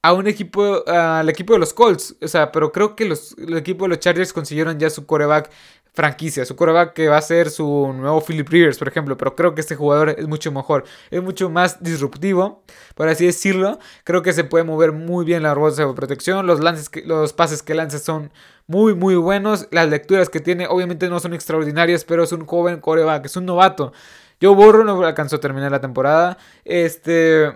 a 0.01 0.13
un 0.13 0.27
equipo, 0.27 0.88
al 0.88 1.27
equipo 1.30 1.54
de 1.54 1.60
los 1.60 1.74
Colts. 1.74 2.15
O 2.22 2.27
sea, 2.27 2.51
pero 2.51 2.72
creo 2.72 2.95
que 2.95 3.06
los, 3.06 3.36
el 3.38 3.57
equipo 3.57 3.86
de 3.86 3.89
los 3.89 4.00
Chargers 4.00 4.31
consiguieron 4.33 4.80
ya 4.80 4.89
su 4.89 5.06
coreback 5.06 5.51
franquicia, 5.94 6.45
su 6.45 6.56
coreback 6.56 6.94
que 6.94 7.07
va 7.07 7.18
a 7.18 7.21
ser 7.21 7.50
su 7.50 7.94
nuevo 7.94 8.21
Philip 8.21 8.47
Rivers, 8.47 8.77
por 8.77 8.88
ejemplo, 8.88 9.18
pero 9.18 9.36
creo 9.36 9.56
que 9.56 9.62
este 9.62 9.75
jugador 9.75 10.15
es 10.18 10.27
mucho 10.27 10.51
mejor, 10.51 10.86
es 11.12 11.21
mucho 11.21 11.50
más 11.50 11.81
disruptivo, 11.83 12.63
por 12.95 13.07
así 13.09 13.25
decirlo. 13.25 13.80
Creo 14.03 14.21
que 14.21 14.33
se 14.33 14.44
puede 14.44 14.63
mover 14.63 14.91
muy 14.91 15.25
bien 15.25 15.44
la 15.44 15.53
bolsa 15.53 15.86
de 15.86 15.94
protección, 15.94 16.45
los 16.47 16.59
los 17.06 17.33
pases 17.33 17.63
que 17.63 17.74
lanza 17.74 18.00
son 18.00 18.31
muy 18.68 18.94
muy 18.94 19.15
buenos, 19.15 19.68
las 19.71 19.89
lecturas 19.89 20.30
que 20.30 20.39
tiene 20.39 20.68
obviamente 20.68 21.09
no 21.09 21.19
son 21.19 21.33
extraordinarias, 21.33 22.06
pero 22.06 22.24
es 22.24 22.31
un 22.31 22.45
joven 22.45 22.80
coreback, 22.80 23.25
es 23.25 23.36
un 23.36 23.45
novato. 23.45 23.94
Joe 24.41 24.56
Burrow 24.56 24.83
no 24.86 25.03
alcanzó 25.03 25.36
a 25.38 25.39
terminar 25.41 25.71
la 25.71 25.81
temporada. 25.81 26.38
Este 26.63 27.53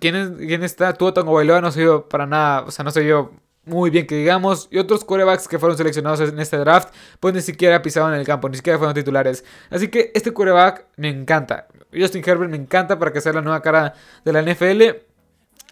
¿Quién, 0.00 0.36
quién 0.36 0.62
está? 0.62 0.92
Tua 0.94 1.14
Tango 1.14 1.32
Bailoa 1.32 1.60
no 1.60 1.70
se 1.70 1.80
dio 1.80 2.08
para 2.08 2.26
nada, 2.26 2.62
o 2.62 2.70
sea, 2.70 2.84
no 2.84 2.90
se 2.90 3.00
dio 3.00 3.32
muy 3.66 3.90
bien 3.90 4.06
que 4.06 4.14
digamos. 4.14 4.68
Y 4.70 4.78
otros 4.78 5.04
quarterbacks 5.04 5.46
que 5.46 5.58
fueron 5.58 5.76
seleccionados 5.76 6.20
en 6.20 6.38
este 6.38 6.56
draft, 6.56 6.94
pues 7.20 7.34
ni 7.34 7.42
siquiera 7.42 7.82
pisaban 7.82 8.14
el 8.14 8.24
campo, 8.24 8.48
ni 8.48 8.56
siquiera 8.56 8.78
fueron 8.78 8.94
titulares. 8.94 9.44
Así 9.68 9.88
que 9.88 10.12
este 10.14 10.32
quarterback 10.32 10.86
me 10.96 11.08
encanta. 11.10 11.66
Justin 11.92 12.22
Herbert 12.24 12.50
me 12.50 12.56
encanta 12.56 12.98
para 12.98 13.12
que 13.12 13.20
sea 13.20 13.32
la 13.32 13.42
nueva 13.42 13.60
cara 13.60 13.94
de 14.24 14.32
la 14.32 14.42
NFL. 14.42 14.82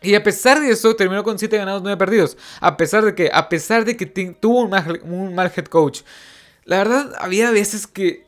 Y 0.02 0.14
a 0.14 0.22
pesar 0.22 0.60
de 0.60 0.70
eso, 0.70 0.94
terminó 0.96 1.24
con 1.24 1.38
7 1.38 1.56
ganados, 1.56 1.82
9 1.82 1.96
perdidos. 1.96 2.36
A 2.60 2.76
pesar 2.76 3.04
de 3.04 3.14
que, 3.14 3.30
a 3.32 3.48
pesar 3.48 3.84
de 3.84 3.96
que 3.96 4.06
tuvo 4.06 4.62
un 4.62 4.70
mal, 4.70 5.00
un 5.04 5.34
mal 5.34 5.50
head 5.56 5.66
coach. 5.66 6.02
La 6.64 6.78
verdad, 6.78 7.12
había 7.18 7.50
veces 7.50 7.86
que 7.86 8.26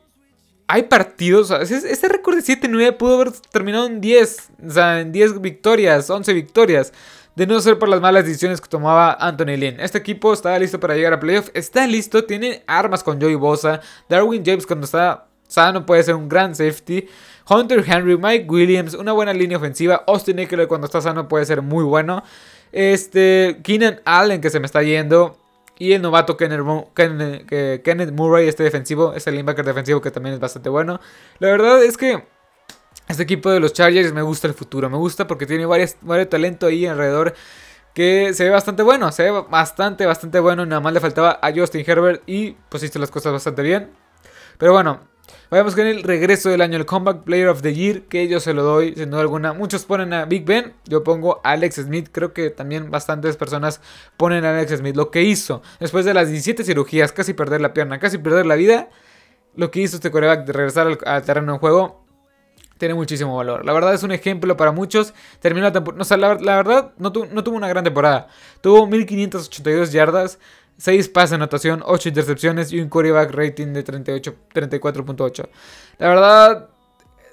hay 0.68 0.84
partidos, 0.84 1.50
ese, 1.50 2.08
récord 2.08 2.36
de 2.36 2.42
7-9 2.42 2.96
pudo 2.96 3.14
haber 3.14 3.32
terminado 3.52 3.86
en 3.86 4.00
10, 4.00 4.50
o 4.66 4.70
sea, 4.70 5.00
en 5.00 5.12
10 5.12 5.40
victorias, 5.40 6.10
11 6.10 6.32
victorias 6.32 6.92
de 7.36 7.46
no 7.46 7.60
ser 7.60 7.78
por 7.78 7.88
las 7.88 8.00
malas 8.00 8.24
decisiones 8.24 8.60
que 8.60 8.68
tomaba 8.68 9.16
Anthony 9.20 9.56
Lynn. 9.56 9.78
Este 9.78 9.98
equipo 9.98 10.32
estaba 10.32 10.58
listo 10.58 10.80
para 10.80 10.94
llegar 10.94 11.12
a 11.12 11.20
playoff, 11.20 11.50
está 11.54 11.86
listo, 11.86 12.24
tiene 12.24 12.64
armas 12.66 13.04
con 13.04 13.20
Joey 13.20 13.36
Bosa, 13.36 13.80
Darwin 14.08 14.42
James 14.44 14.66
cuando 14.66 14.86
está 14.86 15.26
sano 15.48 15.86
puede 15.86 16.02
ser 16.02 16.14
un 16.14 16.28
gran 16.28 16.54
safety. 16.54 17.08
Hunter 17.48 17.84
Henry, 17.86 18.16
Mike 18.16 18.46
Williams, 18.48 18.94
una 18.94 19.12
buena 19.12 19.32
línea 19.32 19.58
ofensiva. 19.58 20.02
Austin 20.06 20.38
Eckler 20.38 20.66
cuando 20.66 20.86
está 20.86 21.00
sano 21.00 21.28
puede 21.28 21.44
ser 21.44 21.62
muy 21.62 21.84
bueno. 21.84 22.24
Este, 22.72 23.60
Keenan 23.62 24.00
Allen 24.04 24.40
que 24.40 24.50
se 24.50 24.58
me 24.58 24.66
está 24.66 24.82
yendo. 24.82 25.38
Y 25.78 25.92
el 25.92 26.00
novato 26.00 26.38
Kenneth, 26.38 27.46
Kenneth 27.84 28.10
Murray, 28.12 28.48
este 28.48 28.62
defensivo, 28.62 29.12
este 29.14 29.30
linebacker 29.30 29.64
defensivo 29.64 30.00
que 30.00 30.10
también 30.10 30.34
es 30.34 30.40
bastante 30.40 30.70
bueno. 30.70 31.00
La 31.38 31.48
verdad 31.48 31.84
es 31.84 31.98
que 31.98 32.24
este 33.08 33.22
equipo 33.22 33.50
de 33.50 33.60
los 33.60 33.72
Chargers 33.72 34.12
me 34.12 34.22
gusta 34.22 34.48
el 34.48 34.54
futuro, 34.54 34.90
me 34.90 34.96
gusta 34.96 35.26
porque 35.26 35.46
tiene 35.46 35.66
varios, 35.66 35.96
varios 36.00 36.28
talento 36.28 36.66
ahí 36.66 36.86
alrededor 36.86 37.34
que 37.96 38.34
se 38.34 38.44
ve 38.44 38.50
bastante 38.50 38.82
bueno, 38.82 39.10
se 39.10 39.22
ve 39.22 39.30
bastante, 39.48 40.04
bastante 40.04 40.38
bueno. 40.38 40.66
Nada 40.66 40.82
más 40.82 40.92
le 40.92 41.00
faltaba 41.00 41.38
a 41.40 41.50
Justin 41.50 41.82
Herbert 41.86 42.22
y 42.26 42.50
pues 42.68 42.82
hizo 42.82 42.98
las 42.98 43.10
cosas 43.10 43.32
bastante 43.32 43.62
bien. 43.62 43.90
Pero 44.58 44.74
bueno, 44.74 45.00
vayamos 45.50 45.74
con 45.74 45.86
el 45.86 46.02
regreso 46.02 46.50
del 46.50 46.60
año, 46.60 46.76
el 46.76 46.84
Comeback 46.84 47.24
Player 47.24 47.48
of 47.48 47.62
the 47.62 47.72
Year, 47.72 48.02
que 48.02 48.28
yo 48.28 48.38
se 48.38 48.52
lo 48.52 48.64
doy 48.64 48.94
sin 48.94 49.10
duda 49.10 49.22
alguna. 49.22 49.54
Muchos 49.54 49.86
ponen 49.86 50.12
a 50.12 50.26
Big 50.26 50.44
Ben, 50.44 50.74
yo 50.84 51.02
pongo 51.04 51.40
a 51.42 51.52
Alex 51.52 51.76
Smith. 51.76 52.10
Creo 52.12 52.34
que 52.34 52.50
también 52.50 52.90
bastantes 52.90 53.38
personas 53.38 53.80
ponen 54.18 54.44
a 54.44 54.50
Alex 54.50 54.76
Smith. 54.76 54.94
Lo 54.94 55.10
que 55.10 55.22
hizo 55.22 55.62
después 55.80 56.04
de 56.04 56.12
las 56.12 56.28
17 56.28 56.64
cirugías, 56.64 57.12
casi 57.12 57.32
perder 57.32 57.62
la 57.62 57.72
pierna, 57.72 57.98
casi 57.98 58.18
perder 58.18 58.44
la 58.44 58.56
vida. 58.56 58.90
Lo 59.54 59.70
que 59.70 59.80
hizo 59.80 59.96
este 59.96 60.10
coreback 60.10 60.44
de 60.44 60.52
regresar 60.52 60.86
al, 60.86 60.98
al 61.06 61.22
terreno 61.22 61.54
de 61.54 61.58
juego 61.60 62.05
tiene 62.78 62.94
muchísimo 62.94 63.36
valor. 63.36 63.64
La 63.64 63.72
verdad 63.72 63.94
es 63.94 64.02
un 64.02 64.12
ejemplo 64.12 64.56
para 64.56 64.72
muchos. 64.72 65.14
Terminó 65.40 65.66
la 65.66 65.72
temporada. 65.72 66.16
la, 66.16 66.56
verdad, 66.56 66.92
no, 66.98 67.12
no, 67.32 67.44
tuvo 67.44 67.56
una 67.56 67.68
gran 67.68 67.84
temporada. 67.84 68.28
Tuvo 68.60 68.86
1582 68.86 69.92
yardas, 69.92 70.38
6 70.78 71.08
pases 71.08 71.30
de 71.30 71.36
anotación, 71.36 71.82
8 71.84 72.08
intercepciones 72.08 72.72
y 72.72 72.80
un 72.80 72.88
quarterback 72.88 73.30
rating 73.32 73.68
de 73.68 73.84
34.8. 73.84 75.48
La 75.98 76.08
verdad, 76.08 76.68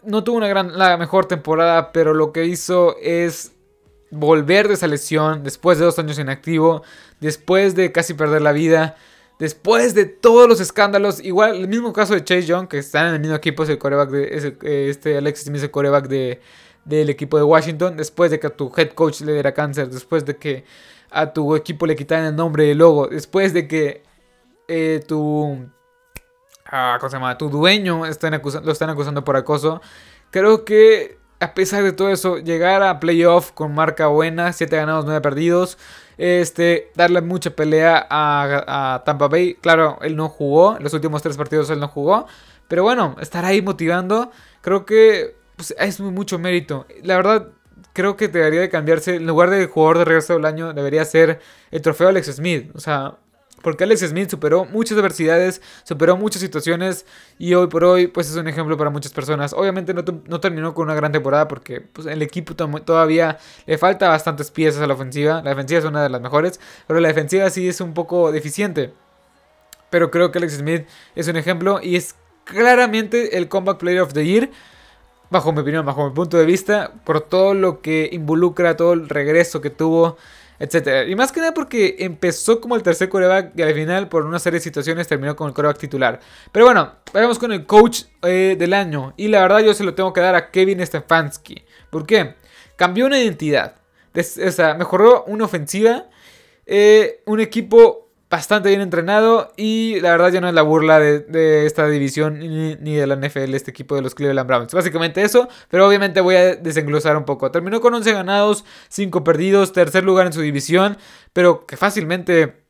no 0.03 0.23
tuvo 0.23 0.37
una 0.37 0.47
gran, 0.47 0.77
la 0.77 0.97
mejor 0.97 1.25
temporada, 1.25 1.91
pero 1.91 2.13
lo 2.13 2.31
que 2.31 2.45
hizo 2.45 2.95
es 3.01 3.51
volver 4.11 4.67
de 4.67 4.75
esa 4.75 4.87
lesión 4.87 5.43
después 5.43 5.79
de 5.79 5.85
dos 5.85 5.97
años 5.99 6.19
inactivo, 6.19 6.83
después 7.19 7.75
de 7.75 7.91
casi 7.91 8.13
perder 8.13 8.41
la 8.41 8.51
vida. 8.51 8.95
Después 9.39 9.93
de 9.95 10.05
todos 10.05 10.47
los 10.47 10.59
escándalos, 10.59 11.19
igual 11.19 11.55
el 11.55 11.67
mismo 11.67 11.91
caso 11.91 12.13
de 12.13 12.23
Chase 12.23 12.45
Young, 12.45 12.67
que 12.67 12.77
está 12.77 13.07
en 13.07 13.15
el 13.15 13.19
mismo 13.19 13.35
equipo, 13.35 13.63
es 13.63 13.69
el 13.69 13.77
coreback 13.77 14.09
de. 14.09 14.57
Eh, 14.63 14.89
este 14.89 15.17
Alexis 15.17 15.47
Smith 15.47 15.63
el 15.63 15.71
coreback 15.71 16.07
de, 16.07 16.39
del 16.85 17.09
equipo 17.09 17.37
de 17.37 17.43
Washington. 17.43 17.97
Después 17.97 18.31
de 18.31 18.39
que 18.39 18.47
a 18.47 18.51
tu 18.51 18.71
head 18.75 18.91
coach 18.91 19.21
le 19.21 19.33
diera 19.33 19.53
cáncer, 19.53 19.89
después 19.89 20.25
de 20.25 20.37
que 20.37 20.65
a 21.09 21.33
tu 21.33 21.55
equipo 21.55 21.85
le 21.85 21.95
quitaran 21.95 22.25
el 22.25 22.35
nombre 22.35 22.67
y 22.67 22.71
el 22.71 22.77
logo, 22.77 23.07
después 23.07 23.53
de 23.53 23.67
que 23.67 24.03
eh, 24.67 25.03
tu. 25.07 25.67
Ah, 26.65 26.97
¿Cómo 26.99 27.09
se 27.09 27.17
llama? 27.17 27.37
Tu 27.37 27.49
dueño 27.49 28.05
están 28.05 28.39
lo 28.63 28.71
están 28.71 28.89
acusando 28.89 29.23
por 29.23 29.35
acoso. 29.35 29.81
Creo 30.31 30.63
que 30.63 31.17
a 31.43 31.53
pesar 31.53 31.83
de 31.83 31.91
todo 31.91 32.09
eso, 32.09 32.37
llegar 32.37 32.83
a 32.83 32.99
playoff 32.99 33.51
con 33.51 33.73
marca 33.73 34.07
buena, 34.07 34.53
7 34.53 34.75
ganados, 34.75 35.05
9 35.05 35.21
perdidos 35.21 35.77
este, 36.17 36.91
darle 36.95 37.21
mucha 37.21 37.51
pelea 37.51 38.05
a, 38.09 39.01
Tampa 39.05 39.27
Bay. 39.27 39.55
Claro, 39.55 39.99
él 40.01 40.15
no 40.15 40.29
jugó, 40.29 40.77
los 40.79 40.93
últimos 40.93 41.21
tres 41.21 41.37
partidos 41.37 41.69
él 41.69 41.79
no 41.79 41.87
jugó, 41.87 42.27
pero 42.67 42.83
bueno, 42.83 43.15
estar 43.19 43.45
ahí 43.45 43.61
motivando, 43.61 44.31
creo 44.61 44.85
que 44.85 45.35
pues, 45.55 45.75
es 45.77 45.99
mucho 45.99 46.39
mérito. 46.39 46.85
La 47.01 47.15
verdad, 47.15 47.49
creo 47.93 48.15
que 48.15 48.27
debería 48.27 48.61
de 48.61 48.69
cambiarse, 48.69 49.15
en 49.15 49.27
lugar 49.27 49.49
de 49.49 49.67
jugador 49.67 49.99
de 49.99 50.05
regreso 50.05 50.33
del 50.33 50.45
año, 50.45 50.73
debería 50.73 51.05
ser 51.05 51.39
el 51.71 51.81
trofeo 51.81 52.09
Alex 52.09 52.27
Smith. 52.35 52.71
O 52.75 52.79
sea, 52.79 53.15
porque 53.63 53.85
Alex 53.85 54.01
Smith 54.01 54.29
superó 54.29 54.65
muchas 54.65 54.97
adversidades, 54.97 55.61
superó 55.83 56.17
muchas 56.17 56.41
situaciones 56.41 57.05
y 57.39 57.55
hoy 57.55 57.67
por 57.67 57.85
hoy 57.85 58.07
pues 58.07 58.29
es 58.29 58.35
un 58.35 58.47
ejemplo 58.47 58.77
para 58.77 58.91
muchas 58.91 59.13
personas. 59.13 59.53
Obviamente 59.53 59.93
no, 59.93 60.39
terminó 60.39 60.75
con 60.75 60.85
una 60.85 60.95
gran 60.95 61.11
temporada 61.11 61.47
porque 61.47 61.81
pues, 61.81 62.05
el 62.05 62.21
equipo 62.21 62.53
todavía 62.55 63.39
le 63.65 63.77
falta 63.77 64.09
bastantes 64.09 64.51
piezas 64.51 64.81
a 64.81 64.87
la 64.87 64.93
ofensiva. 64.93 65.41
La 65.41 65.51
defensiva 65.51 65.79
es 65.79 65.85
una 65.85 66.03
de 66.03 66.09
las 66.09 66.21
mejores, 66.21 66.59
pero 66.85 66.99
la 66.99 67.07
defensiva 67.07 67.49
sí 67.49 67.67
es 67.67 67.81
un 67.81 67.93
poco 67.93 68.31
deficiente. 68.31 68.93
Pero 69.89 70.11
creo 70.11 70.31
que 70.31 70.39
Alex 70.39 70.57
Smith 70.57 70.85
es 71.15 71.27
un 71.29 71.37
ejemplo 71.37 71.79
y 71.81 71.95
es 71.95 72.15
claramente 72.43 73.37
el 73.37 73.47
Comeback 73.47 73.77
Player 73.77 74.01
of 74.01 74.13
the 74.13 74.25
Year 74.25 74.49
bajo 75.33 75.51
mi 75.51 75.61
opinión, 75.61 75.85
bajo 75.85 76.07
mi 76.07 76.13
punto 76.13 76.37
de 76.37 76.45
vista, 76.45 76.93
por 77.03 77.21
todo 77.21 77.53
lo 77.53 77.81
que 77.81 78.07
involucra, 78.11 78.77
todo 78.77 78.93
el 78.93 79.09
regreso 79.09 79.61
que 79.61 79.69
tuvo, 79.71 80.17
etcétera. 80.63 81.03
Y 81.03 81.13
más 81.15 81.33
que 81.33 81.41
nada 81.41 81.53
porque 81.53 81.97
empezó 81.99 82.61
como 82.61 82.77
el 82.77 82.83
tercer 82.83 83.09
coreback 83.09 83.51
y 83.53 83.61
al 83.63 83.73
final 83.73 84.07
por 84.07 84.25
una 84.25 84.39
serie 84.39 84.59
de 84.59 84.63
situaciones 84.63 85.09
terminó 85.09 85.35
con 85.35 85.49
el 85.49 85.53
coreback 85.53 85.77
titular. 85.77 86.21
Pero 86.53 86.63
bueno, 86.63 86.93
vayamos 87.11 87.37
con 87.37 87.51
el 87.51 87.65
coach 87.65 88.03
eh, 88.21 88.55
del 88.57 88.73
año. 88.73 89.13
Y 89.17 89.27
la 89.27 89.41
verdad 89.41 89.59
yo 89.59 89.73
se 89.73 89.83
lo 89.83 89.93
tengo 89.93 90.13
que 90.13 90.21
dar 90.21 90.35
a 90.35 90.51
Kevin 90.51 90.85
Stefanski. 90.85 91.65
¿Por 91.89 92.05
qué? 92.05 92.35
Cambió 92.77 93.07
una 93.07 93.19
identidad. 93.19 93.75
o 94.15 94.51
sea, 94.51 94.75
mejoró 94.75 95.25
una 95.25 95.43
ofensiva. 95.43 96.05
Eh, 96.65 97.21
un 97.25 97.41
equipo 97.41 98.02
bastante 98.33 98.69
bien 98.69 98.81
entrenado 98.81 99.53
y 99.57 99.99
la 99.99 100.09
verdad 100.09 100.31
ya 100.31 100.41
no 100.41 100.47
es 100.47 100.55
la 100.55 100.63
burla 100.63 100.99
de, 100.99 101.67
esta 101.67 101.87
división 101.87 102.39
ni, 102.39 102.95
de 102.95 103.05
la 103.05 103.15
NFL, 103.15 103.53
este 103.53 103.69
equipo 103.69 103.93
de 103.93 104.01
los 104.01 104.15
Cleveland 104.15 104.47
Browns. 104.47 104.73
Básicamente 104.73 105.21
eso, 105.21 105.47
pero 105.69 105.87
obviamente 105.87 106.19
voy 106.19 106.33
a 106.37 106.55
desenglosar 106.55 107.15
un 107.15 107.25
poco. 107.25 107.51
Terminó 107.51 107.79
con 107.79 107.93
11 107.93 108.11
ganados, 108.11 108.65
5 108.89 109.23
perdidos, 109.23 109.71
tercer 109.71 110.03
lugar 110.03 110.25
en 110.25 110.33
su 110.33 110.41
división, 110.41 110.97
pero 111.31 111.67
que 111.67 111.77
fácilmente 111.77 112.63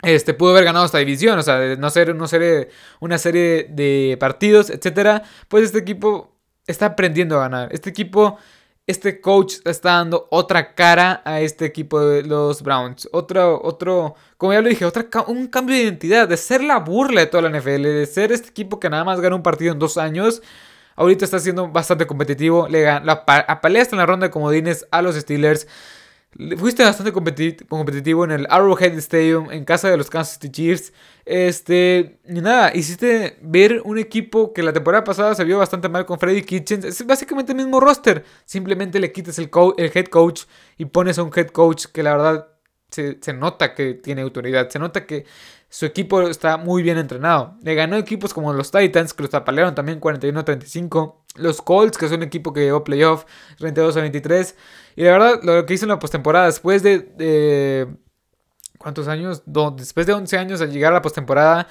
este, 0.00 0.32
pudo 0.32 0.52
haber 0.52 0.64
ganado 0.64 0.86
esta 0.86 0.96
división, 0.96 1.38
o 1.38 1.42
sea, 1.42 1.58
de 1.58 1.76
no 1.76 1.90
ser 1.90 2.10
una 2.10 2.26
serie, 2.26 2.70
una 2.98 3.18
serie 3.18 3.66
de 3.68 4.16
partidos, 4.18 4.70
etcétera. 4.70 5.24
Pues 5.48 5.64
este 5.64 5.78
equipo 5.78 6.38
está 6.66 6.86
aprendiendo 6.86 7.36
a 7.36 7.40
ganar. 7.40 7.68
Este 7.72 7.90
equipo 7.90 8.38
este 8.86 9.20
coach 9.20 9.56
está 9.64 9.92
dando 9.92 10.26
otra 10.30 10.74
cara 10.74 11.22
a 11.24 11.40
este 11.40 11.64
equipo 11.64 12.00
de 12.00 12.22
los 12.22 12.62
Browns. 12.62 13.08
Otro, 13.12 13.60
otro, 13.62 14.16
como 14.36 14.52
ya 14.52 14.60
lo 14.60 14.68
dije, 14.68 14.84
otra, 14.84 15.06
un 15.28 15.46
cambio 15.46 15.76
de 15.76 15.82
identidad, 15.82 16.28
de 16.28 16.36
ser 16.36 16.62
la 16.64 16.78
burla 16.78 17.20
de 17.20 17.26
toda 17.28 17.48
la 17.48 17.58
NFL, 17.58 17.82
de 17.82 18.06
ser 18.06 18.32
este 18.32 18.48
equipo 18.48 18.80
que 18.80 18.90
nada 18.90 19.04
más 19.04 19.20
gana 19.20 19.36
un 19.36 19.42
partido 19.42 19.72
en 19.72 19.78
dos 19.78 19.98
años. 19.98 20.42
Ahorita 20.96 21.24
está 21.24 21.38
siendo 21.38 21.68
bastante 21.68 22.06
competitivo. 22.06 22.68
Le 22.68 22.88
apaleaste 22.88 23.94
en 23.94 23.98
la 23.98 24.06
ronda 24.06 24.26
de 24.26 24.30
comodines 24.30 24.86
a 24.90 25.00
los 25.00 25.16
Steelers. 25.16 25.66
Fuiste 26.56 26.82
bastante 26.82 27.12
competitivo 27.12 28.24
en 28.24 28.30
el 28.30 28.46
Arrowhead 28.48 28.96
Stadium, 28.98 29.50
en 29.50 29.66
casa 29.66 29.90
de 29.90 29.98
los 29.98 30.08
Kansas 30.08 30.34
City 30.34 30.50
Chiefs. 30.50 30.92
Este, 31.26 32.20
y 32.26 32.40
nada, 32.40 32.74
hiciste 32.74 33.38
ver 33.42 33.82
un 33.84 33.98
equipo 33.98 34.54
que 34.54 34.62
la 34.62 34.72
temporada 34.72 35.04
pasada 35.04 35.34
se 35.34 35.44
vio 35.44 35.58
bastante 35.58 35.90
mal 35.90 36.06
con 36.06 36.18
Freddy 36.18 36.42
Kitchens. 36.42 36.86
Es 36.86 37.06
básicamente 37.06 37.52
el 37.52 37.58
mismo 37.58 37.80
roster. 37.80 38.24
Simplemente 38.46 38.98
le 38.98 39.12
quitas 39.12 39.38
el, 39.38 39.50
el 39.76 39.92
head 39.94 40.06
coach 40.06 40.44
y 40.78 40.86
pones 40.86 41.18
a 41.18 41.22
un 41.22 41.30
head 41.36 41.48
coach 41.48 41.86
que 41.92 42.02
la 42.02 42.12
verdad 42.16 42.48
se, 42.90 43.18
se, 43.20 43.34
nota 43.34 43.74
que 43.74 43.92
tiene 43.92 44.22
autoridad. 44.22 44.70
Se 44.70 44.78
nota 44.78 45.04
que 45.04 45.26
su 45.68 45.84
equipo 45.84 46.22
está 46.22 46.56
muy 46.56 46.82
bien 46.82 46.96
entrenado. 46.96 47.56
Le 47.62 47.74
ganó 47.74 47.96
equipos 47.96 48.32
como 48.32 48.52
los 48.54 48.70
Titans, 48.70 49.12
que 49.12 49.22
los 49.22 49.34
apalearon 49.34 49.74
también 49.74 50.00
41-35. 50.00 51.16
Los 51.36 51.62
Colts, 51.62 51.96
que 51.96 52.06
es 52.06 52.12
un 52.12 52.22
equipo 52.22 52.52
que 52.52 52.60
llegó 52.60 52.84
playoff 52.84 53.24
32 53.58 53.94
23. 53.94 54.56
Y 54.96 55.04
la 55.04 55.12
verdad, 55.12 55.40
lo 55.42 55.66
que 55.66 55.74
hizo 55.74 55.84
en 55.84 55.90
la 55.90 55.98
postemporada, 55.98 56.46
después 56.46 56.82
de, 56.82 57.88
¿Cuántos 58.78 59.08
años? 59.08 59.42
después 59.76 60.06
de 60.06 60.12
11 60.12 60.38
años 60.38 60.60
al 60.60 60.72
llegar 60.72 60.92
a 60.92 60.96
la 60.96 61.02
postemporada, 61.02 61.68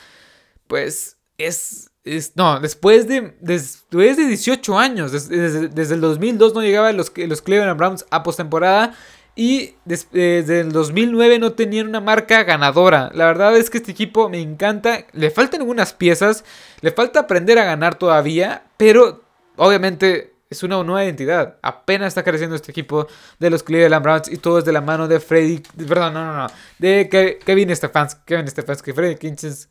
pues 0.68 1.18
es, 1.38 1.92
no, 2.36 2.60
después 2.60 3.08
de, 3.08 3.36
después 3.42 4.18
de 4.18 4.26
18 4.26 4.80
años, 4.80 5.12
desde, 5.12 5.94
el 5.94 6.02
2002 6.02 6.54
no 6.54 6.62
llegaban 6.62 6.96
los, 6.98 7.12
los 7.16 7.42
Cleveland 7.42 7.78
Browns 7.78 8.06
a 8.10 8.24
postemporada. 8.24 8.94
Y 9.34 9.76
desde 9.86 10.60
el 10.60 10.74
2009 10.74 11.40
no 11.40 11.54
tenían 11.54 11.88
una 11.88 12.02
marca 12.02 12.44
ganadora. 12.44 13.12
La 13.14 13.26
verdad 13.26 13.56
es 13.56 13.70
que 13.70 13.78
este 13.78 13.92
equipo 13.92 14.28
me 14.28 14.42
encanta. 14.42 15.06
Le 15.14 15.32
faltan 15.32 15.62
algunas 15.62 15.94
piezas. 15.94 16.44
Le 16.82 16.92
falta 16.92 17.22
aprender 17.22 17.58
a 17.58 17.64
ganar 17.64 17.96
todavía. 17.96 18.66
Pero 18.76 19.24
obviamente 19.56 20.34
es 20.52 20.64
una 20.64 20.84
nueva 20.84 21.06
identidad. 21.06 21.56
Apenas 21.62 22.10
está 22.10 22.24
creciendo 22.24 22.58
este 22.58 22.72
equipo 22.72 23.08
de 23.40 23.50
los 23.50 23.64
Cleveland 23.64 24.04
Browns 24.04 24.30
y 24.30 24.36
todo 24.36 24.60
es 24.60 24.66
de 24.66 24.74
la 24.74 24.82
mano 24.82 25.08
de 25.08 25.22
Freddy. 25.22 25.64
Perdón, 25.88 26.14
no, 26.14 26.26
no, 26.26 26.36
no. 26.36 26.48
De 26.78 27.40
Kevin 27.44 27.74
Stefanski. 27.74 28.22
Kevin 28.26 28.48
Stefanski. 28.50 28.92
Freddy 28.92 29.16
Kinchens. 29.16 29.70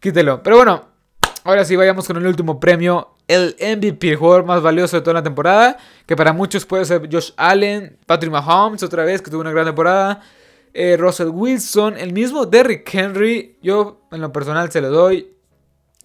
Quítelo. 0.00 0.42
Pero 0.42 0.56
bueno, 0.56 0.86
ahora 1.44 1.66
sí 1.66 1.76
vayamos 1.76 2.06
con 2.06 2.16
el 2.16 2.26
último 2.26 2.58
premio. 2.58 3.10
El 3.28 3.56
MVP, 3.60 4.12
el 4.12 4.16
jugador 4.16 4.46
más 4.46 4.62
valioso 4.62 4.96
de 4.96 5.02
toda 5.02 5.14
la 5.14 5.22
temporada. 5.22 5.76
Que 6.06 6.16
para 6.16 6.32
muchos 6.32 6.64
puede 6.64 6.86
ser 6.86 7.06
Josh 7.12 7.32
Allen, 7.36 7.98
Patrick 8.06 8.32
Mahomes, 8.32 8.82
otra 8.82 9.04
vez, 9.04 9.20
que 9.20 9.30
tuvo 9.30 9.42
una 9.42 9.50
gran 9.50 9.66
temporada. 9.66 10.22
Eh, 10.72 10.96
Russell 10.96 11.28
Wilson, 11.28 11.98
el 11.98 12.14
mismo 12.14 12.46
Derrick 12.46 12.88
Henry. 12.94 13.58
Yo, 13.60 14.00
en 14.10 14.22
lo 14.22 14.32
personal, 14.32 14.72
se 14.72 14.80
lo 14.80 14.88
doy. 14.88 15.35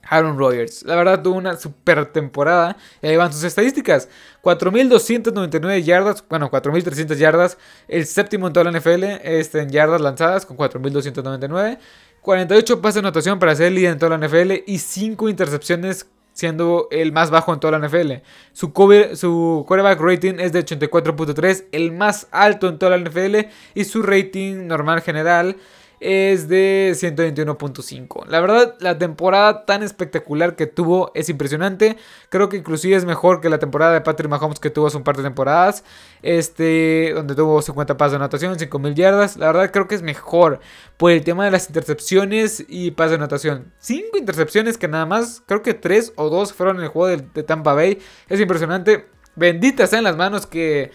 Aaron 0.04 0.38
Rodgers. 0.38 0.84
La 0.84 0.96
verdad 0.96 1.22
tuvo 1.22 1.36
una 1.36 1.58
super 1.58 2.06
temporada. 2.12 2.78
Y 3.02 3.08
ahí 3.08 3.16
van 3.16 3.32
sus 3.32 3.44
estadísticas. 3.44 4.10
4.299 4.44 5.84
yardas. 5.84 6.24
Bueno, 6.28 6.50
4.300 6.50 7.16
yardas. 7.16 7.58
El 7.88 8.06
séptimo 8.06 8.48
en 8.48 8.54
toda 8.54 8.72
la 8.72 8.78
NFL. 8.78 9.04
Este, 9.24 9.62
en 9.62 9.70
yardas 9.70 10.02
lanzadas 10.02 10.46
con 10.46 10.58
4.299. 10.58 11.78
48 12.22 12.82
pases 12.82 12.96
de 12.96 13.00
anotación 13.00 13.40
para 13.40 13.56
ser 13.56 13.72
líder 13.72 13.94
en 13.94 14.00
toda 14.00 14.18
la 14.18 14.28
NFL. 14.28 14.64
Y 14.66 14.80
5 14.80 15.30
intercepciones 15.30 16.08
siendo 16.34 16.88
el 16.92 17.12
más 17.12 17.30
bajo 17.30 17.54
en 17.54 17.60
toda 17.60 17.78
la 17.78 17.88
NFL. 17.88 18.14
Su, 18.54 18.74
cover, 18.74 19.18
su 19.18 19.66
quarterback 19.68 20.00
rating 20.00 20.36
es 20.40 20.52
de 20.52 20.66
84.3. 20.66 21.66
El 21.72 21.92
más 21.92 22.28
alto 22.32 22.68
en 22.68 22.80
toda 22.80 22.98
la 22.98 23.10
NFL. 23.10 23.48
Y 23.76 23.84
su 23.84 24.02
rating 24.02 24.68
normal 24.68 25.02
general 25.02 25.58
es 26.02 26.48
de 26.48 26.94
121.5. 26.96 28.26
La 28.26 28.42
verdad, 28.42 28.76
la 28.80 28.98
temporada 28.98 29.66
tan 29.66 29.84
espectacular 29.84 30.56
que 30.56 30.66
tuvo 30.66 31.12
es 31.14 31.30
impresionante. 31.30 31.96
Creo 32.30 32.50
que 32.50 32.58
inclusive 32.58 32.96
es 32.96 33.06
mejor 33.06 33.40
que 33.40 33.50
la 33.50 33.60
temporada 33.60 33.94
de 33.94 34.02
Patrick 34.02 34.28
Mahomes 34.28 34.60
que 34.60 34.72
tuvo 34.72 34.88
hace 34.88 34.98
un 34.98 35.04
par 35.04 35.16
de 35.16 35.24
temporadas. 35.24 35.84
Este, 36.24 37.14
donde 37.14 37.36
tuvo 37.36 37.62
50 37.62 37.98
pasos 37.98 38.14
de 38.14 38.16
anotación, 38.18 38.58
5000 38.58 38.96
yardas. 38.96 39.38
La 39.38 39.48
verdad 39.48 39.72
creo 39.72 39.88
que 39.88 39.94
es 39.94 40.02
mejor 40.02 40.60
por 40.98 41.12
el 41.12 41.24
tema 41.24 41.46
de 41.46 41.52
las 41.52 41.68
intercepciones 41.68 42.66
y 42.68 42.92
pasos 42.92 43.12
de 43.12 43.16
anotación. 43.18 43.72
5 43.78 44.18
intercepciones 44.18 44.80
que 44.80 44.88
nada 44.88 45.06
más, 45.06 45.44
creo 45.46 45.62
que 45.62 45.76
3 45.76 46.14
o 46.16 46.30
2 46.30 46.54
fueron 46.54 46.78
en 46.78 46.84
el 46.84 46.90
juego 46.90 47.16
de, 47.16 47.44
Tampa 47.44 47.76
Bay. 47.76 48.00
Es 48.28 48.40
impresionante. 48.40 49.08
Benditas 49.36 49.92
sean 49.92 50.04
las 50.04 50.18
manos 50.18 50.48
que, 50.48 50.92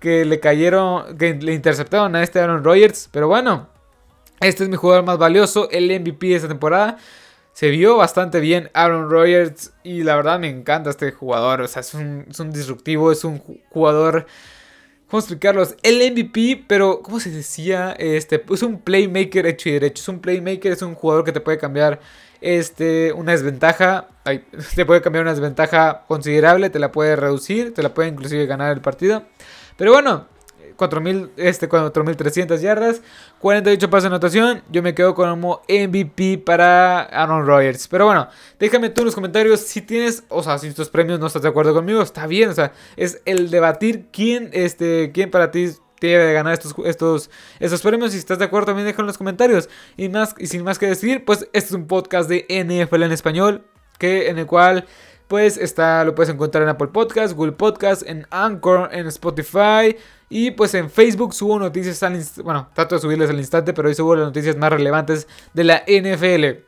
que 0.00 0.26
le 0.26 0.38
cayeron, 0.38 1.16
que 1.16 1.32
le 1.32 1.54
interceptaron 1.54 2.14
a 2.14 2.22
este 2.22 2.40
Aaron 2.40 2.62
Rodgers. 2.62 3.08
Pero 3.10 3.26
bueno, 3.26 3.79
este 4.40 4.64
es 4.64 4.70
mi 4.70 4.76
jugador 4.76 5.04
más 5.04 5.18
valioso, 5.18 5.68
el 5.70 5.88
MVP 6.00 6.28
de 6.28 6.34
esta 6.36 6.48
temporada. 6.48 6.98
se 7.52 7.68
vio 7.68 7.96
bastante 7.96 8.40
bien 8.40 8.70
Aaron 8.72 9.10
Rodgers 9.10 9.72
y 9.82 10.02
la 10.02 10.16
verdad 10.16 10.38
me 10.38 10.48
encanta 10.48 10.90
este 10.90 11.12
jugador. 11.12 11.60
O 11.60 11.68
sea, 11.68 11.80
es 11.80 11.92
un, 11.94 12.26
un 12.38 12.52
disruptivo, 12.52 13.12
es 13.12 13.24
un 13.24 13.38
jugador... 13.70 14.26
¿Cómo 15.08 15.18
explicarlos? 15.18 15.74
El 15.82 15.98
MVP, 16.12 16.66
pero 16.68 17.02
¿cómo 17.02 17.18
se 17.18 17.30
decía? 17.30 17.96
Este, 17.98 18.44
es 18.48 18.62
un 18.62 18.80
playmaker 18.80 19.44
hecho 19.44 19.68
y 19.68 19.72
derecho. 19.72 20.00
Es 20.00 20.08
un 20.08 20.20
playmaker, 20.20 20.70
es 20.70 20.82
un 20.82 20.94
jugador 20.94 21.24
que 21.24 21.32
te 21.32 21.40
puede 21.40 21.58
cambiar 21.58 21.98
este, 22.40 23.12
una 23.12 23.32
desventaja. 23.32 24.06
te 24.76 24.86
puede 24.86 25.02
cambiar 25.02 25.22
una 25.22 25.32
desventaja 25.32 26.04
considerable, 26.06 26.70
te 26.70 26.78
la 26.78 26.92
puede 26.92 27.16
reducir, 27.16 27.74
te 27.74 27.82
la 27.82 27.92
puede 27.92 28.08
inclusive 28.08 28.46
ganar 28.46 28.72
el 28.72 28.80
partido. 28.80 29.24
Pero 29.76 29.92
bueno, 29.92 30.28
4.000, 30.76 31.30
este, 31.36 31.68
4.300 31.68 32.60
yardas, 32.60 33.02
48 33.38 33.90
pasos 33.90 34.04
de 34.04 34.06
anotación. 34.08 34.62
Yo 34.70 34.82
me 34.82 34.94
quedo 34.94 35.14
como 35.14 35.62
MVP 35.68 36.38
para 36.38 37.02
Aaron 37.02 37.46
Rodgers. 37.46 37.88
Pero 37.88 38.06
bueno, 38.06 38.28
déjame 38.58 38.90
tú 38.90 39.02
en 39.02 39.06
los 39.06 39.14
comentarios 39.14 39.60
si 39.60 39.82
tienes, 39.82 40.24
o 40.28 40.42
sea, 40.42 40.58
si 40.58 40.68
estos 40.68 40.88
premios 40.90 41.20
no 41.20 41.26
estás 41.26 41.42
de 41.42 41.48
acuerdo 41.48 41.74
conmigo, 41.74 42.02
está 42.02 42.26
bien. 42.26 42.50
O 42.50 42.54
sea, 42.54 42.72
es 42.96 43.22
el 43.24 43.50
debatir 43.50 44.06
quién, 44.12 44.50
este, 44.52 45.12
quién 45.12 45.30
para 45.30 45.50
ti 45.50 45.70
debe 46.00 46.24
de 46.24 46.32
ganar 46.32 46.54
estos, 46.54 46.74
estos, 46.84 47.30
estos 47.58 47.82
premios. 47.82 48.12
Si 48.12 48.18
estás 48.18 48.38
de 48.38 48.44
acuerdo, 48.46 48.66
también 48.66 48.86
déjalo 48.86 49.04
en 49.04 49.08
los 49.08 49.18
comentarios. 49.18 49.68
Y, 49.96 50.08
más, 50.08 50.34
y 50.38 50.46
sin 50.46 50.64
más 50.64 50.78
que 50.78 50.86
decir, 50.86 51.24
pues 51.24 51.48
este 51.52 51.68
es 51.68 51.72
un 51.72 51.86
podcast 51.86 52.28
de 52.28 52.46
NFL 52.48 53.02
en 53.02 53.12
español, 53.12 53.64
que, 53.98 54.28
en 54.28 54.38
el 54.38 54.46
cual 54.46 54.86
pues 55.30 55.56
está, 55.56 56.04
lo 56.04 56.16
puedes 56.16 56.34
encontrar 56.34 56.64
en 56.64 56.70
Apple 56.70 56.88
Podcast, 56.88 57.34
Google 57.34 57.52
Podcast, 57.52 58.02
en 58.04 58.26
Anchor, 58.30 58.88
en 58.92 59.06
Spotify 59.06 59.96
y 60.28 60.50
pues 60.50 60.74
en 60.74 60.90
Facebook 60.90 61.34
subo 61.34 61.56
noticias 61.56 62.02
al 62.02 62.20
bueno, 62.42 62.68
trato 62.74 62.96
de 62.96 63.00
subirles 63.00 63.30
al 63.30 63.38
instante, 63.38 63.72
pero 63.72 63.86
hoy 63.86 63.94
subo 63.94 64.16
las 64.16 64.26
noticias 64.26 64.56
más 64.56 64.72
relevantes 64.72 65.28
de 65.54 65.62
la 65.62 65.84
NFL. 65.86 66.64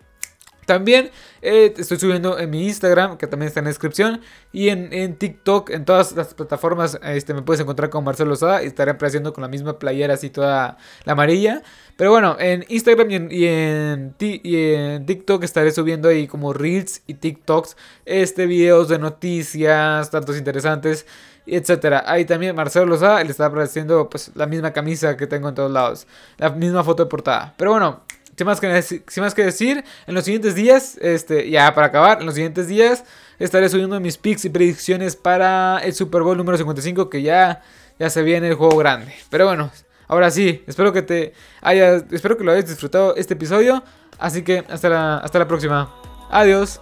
También 0.64 1.10
eh, 1.42 1.74
estoy 1.76 1.98
subiendo 1.98 2.38
en 2.38 2.50
mi 2.50 2.66
Instagram, 2.66 3.18
que 3.18 3.26
también 3.26 3.48
está 3.48 3.60
en 3.60 3.64
la 3.64 3.70
descripción, 3.70 4.20
y 4.52 4.68
en, 4.68 5.16
TikTok, 5.16 5.70
en 5.70 5.84
todas 5.84 6.12
las 6.12 6.34
plataformas, 6.34 6.98
este, 7.02 7.34
me 7.34 7.42
puedes 7.42 7.60
encontrar 7.60 7.90
con 7.90 8.04
Marcelo 8.04 8.36
Sada 8.36 8.62
y 8.62 8.66
estaré 8.66 8.92
apareciendo 8.92 9.32
con 9.32 9.42
la 9.42 9.48
misma 9.48 9.78
playera 9.78 10.14
así 10.14 10.30
toda 10.30 10.78
la 11.04 11.12
amarilla. 11.12 11.62
Pero 11.96 12.10
bueno, 12.10 12.36
en 12.38 12.64
Instagram 12.68 13.28
y 13.30 13.46
en, 13.46 14.14
TikTok 14.16 15.42
estaré 15.42 15.72
subiendo 15.72 16.08
ahí 16.08 16.26
como 16.28 16.52
Reels 16.52 17.02
y 17.06 17.14
TikToks, 17.14 17.76
este, 18.04 18.46
videos 18.46 18.88
de 18.88 18.98
noticias, 18.98 20.10
tantos 20.10 20.38
interesantes, 20.38 21.06
etcétera. 21.46 22.04
Ahí 22.06 22.24
también 22.24 22.54
Marcelo 22.54 22.86
Lozada 22.86 23.22
le 23.24 23.30
está 23.30 23.46
apareciendo 23.46 24.08
pues 24.08 24.30
la 24.34 24.46
misma 24.46 24.72
camisa 24.72 25.16
que 25.16 25.26
tengo 25.26 25.48
en 25.48 25.54
todos 25.54 25.70
lados, 25.70 26.06
la 26.38 26.50
misma 26.50 26.84
foto 26.84 27.04
de 27.04 27.10
portada. 27.10 27.54
Pero 27.56 27.72
bueno, 27.72 28.02
sin 28.36 28.46
más, 28.46 28.60
que, 28.60 29.42
decir, 29.42 29.84
en 30.06 30.14
los 30.14 30.24
siguientes 30.24 30.54
días, 30.54 30.96
este, 31.00 31.50
ya 31.50 31.74
para 31.74 31.88
acabar, 31.88 32.20
en 32.20 32.26
los 32.26 32.34
siguientes 32.34 32.66
días 32.66 33.04
estaré 33.38 33.68
subiendo 33.68 33.98
mis 34.00 34.16
picks 34.16 34.44
y 34.44 34.50
predicciones 34.50 35.16
para 35.16 35.78
el 35.78 35.94
Super 35.94 36.22
Bowl 36.22 36.36
número 36.36 36.56
55 36.56 37.10
que 37.10 37.22
ya, 37.22 37.62
ya 37.98 38.08
se 38.08 38.22
viene 38.22 38.48
el 38.48 38.54
juego 38.54 38.76
grande. 38.78 39.12
Pero 39.30 39.46
bueno, 39.46 39.70
ahora 40.08 40.30
sí, 40.30 40.62
espero 40.66 40.92
que 40.92 41.02
te 41.02 41.34
haya, 41.60 41.96
espero 42.10 42.36
que 42.36 42.44
lo 42.44 42.52
hayas 42.52 42.68
disfrutado 42.68 43.16
este 43.16 43.34
episodio. 43.34 43.82
Así 44.18 44.42
que 44.42 44.64
hasta 44.68 44.88
la, 44.88 45.18
hasta 45.18 45.38
la 45.38 45.48
próxima. 45.48 45.92
Adiós. 46.30 46.80